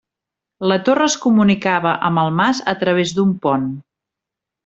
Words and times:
La 0.69 0.77
torre 0.87 1.09
es 1.09 1.17
comunicava 1.25 1.91
amb 2.09 2.21
el 2.23 2.33
mas 2.41 2.63
a 2.75 2.75
través 2.85 3.13
d'un 3.19 3.37
pont. 3.47 3.69